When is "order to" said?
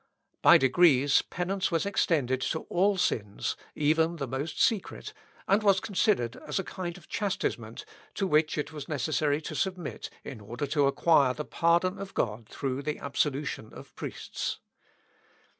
10.41-10.87